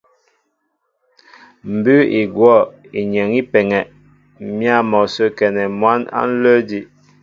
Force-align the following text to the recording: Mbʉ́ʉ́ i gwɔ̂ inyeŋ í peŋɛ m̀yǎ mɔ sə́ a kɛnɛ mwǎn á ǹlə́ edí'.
Mbʉ́ʉ́ 1.73 2.07
i 2.19 2.21
gwɔ̂ 2.35 2.55
inyeŋ 2.99 3.29
í 3.39 3.41
peŋɛ 3.51 3.79
m̀yǎ 4.55 4.75
mɔ 4.91 4.99
sə́ 5.13 5.27
a 5.31 5.35
kɛnɛ 5.37 5.63
mwǎn 5.79 6.01
á 6.19 6.21
ǹlə́ 6.37 6.53
edí'. 6.59 6.85